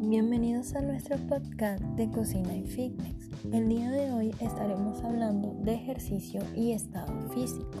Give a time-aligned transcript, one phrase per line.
[0.00, 3.28] Bienvenidos a nuestro podcast de Cocina y Fitness.
[3.52, 7.78] El día de hoy estaremos hablando de ejercicio y estado físico.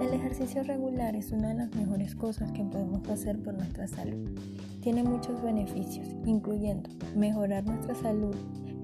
[0.00, 4.30] El ejercicio regular es una de las mejores cosas que podemos hacer por nuestra salud.
[4.80, 8.34] Tiene muchos beneficios, incluyendo mejorar nuestra salud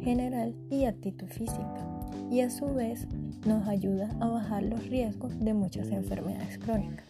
[0.02, 1.97] general y actitud física,
[2.30, 3.06] y a su vez
[3.46, 7.06] nos ayuda a bajar los riesgos de muchas enfermedades crónicas.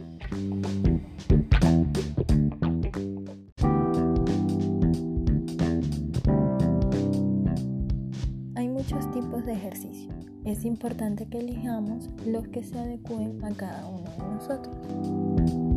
[8.54, 10.12] Hay muchos tipos de ejercicio.
[10.44, 15.67] Es importante que elijamos los que se adecúen a cada uno de nosotros.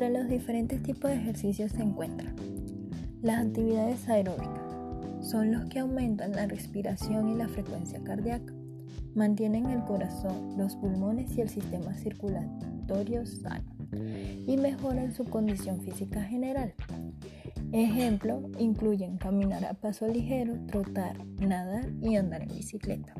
[0.00, 2.34] Entre los diferentes tipos de ejercicios se encuentran
[3.20, 4.72] las actividades aeróbicas.
[5.20, 8.50] Son los que aumentan la respiración y la frecuencia cardíaca,
[9.14, 13.76] mantienen el corazón, los pulmones y el sistema circulatorio sano
[14.46, 16.72] y mejoran su condición física general.
[17.70, 23.12] Ejemplo, incluyen caminar a paso ligero, trotar, nadar y andar en bicicleta.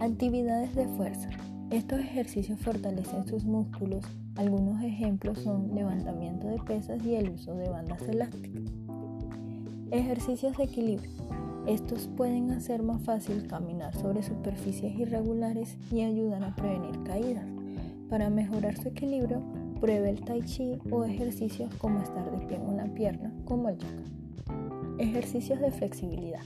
[0.00, 1.28] Actividades de fuerza.
[1.70, 4.06] Estos ejercicios fortalecen sus músculos
[4.38, 8.62] algunos ejemplos son levantamiento de pesas y el uso de bandas elásticas.
[9.90, 11.10] Ejercicios de equilibrio.
[11.66, 17.46] Estos pueden hacer más fácil caminar sobre superficies irregulares y ayudan a prevenir caídas.
[18.08, 19.42] Para mejorar su equilibrio,
[19.80, 23.78] pruebe el tai chi o ejercicios como estar de pie en una pierna, como el
[23.78, 24.04] yoga.
[24.98, 26.42] Ejercicios de flexibilidad.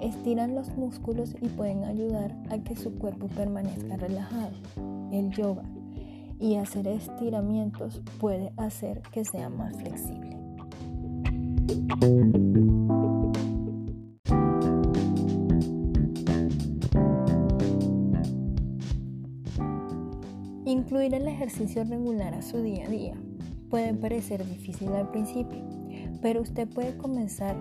[0.00, 4.54] Estiran los músculos y pueden ayudar a que su cuerpo permanezca relajado.
[5.12, 5.62] El yoga
[6.44, 10.36] y hacer estiramientos puede hacer que sea más flexible.
[20.66, 23.14] Incluir el ejercicio regular a su día a día
[23.70, 25.64] puede parecer difícil al principio,
[26.20, 27.56] pero usted puede comenzar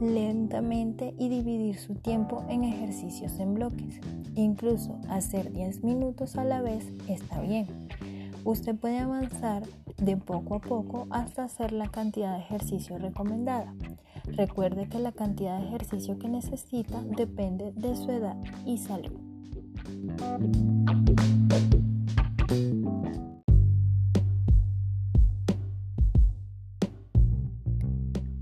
[0.00, 3.98] lentamente y dividir su tiempo en ejercicios en bloques.
[4.36, 7.87] Incluso hacer 10 minutos a la vez está bien
[8.44, 9.62] Usted puede avanzar
[9.98, 13.74] de poco a poco hasta hacer la cantidad de ejercicio recomendada.
[14.24, 19.12] Recuerde que la cantidad de ejercicio que necesita depende de su edad y salud.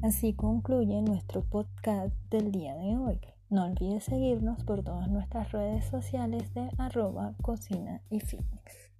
[0.03, 3.21] Así concluye nuestro podcast del día de hoy.
[3.51, 8.91] No olvide seguirnos por todas nuestras redes sociales de arroba cocina y fitness.